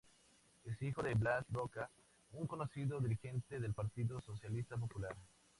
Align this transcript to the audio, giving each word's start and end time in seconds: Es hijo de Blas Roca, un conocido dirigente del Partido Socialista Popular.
Es 0.65 0.81
hijo 0.81 1.03
de 1.03 1.13
Blas 1.13 1.45
Roca, 1.51 1.87
un 2.33 2.47
conocido 2.47 2.99
dirigente 2.99 3.59
del 3.59 3.75
Partido 3.75 4.19
Socialista 4.19 4.75
Popular. 4.75 5.15